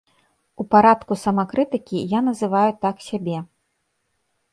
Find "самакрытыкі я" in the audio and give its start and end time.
1.23-2.19